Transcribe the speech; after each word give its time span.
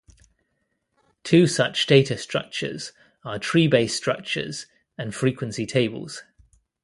Two 1.23 1.45
such 1.45 1.85
data 1.85 2.17
structures 2.17 2.91
are 3.23 3.37
tree-based 3.37 3.95
structures 3.95 4.65
and 4.97 5.13
frequency 5.13 5.67
tables. 5.67 6.23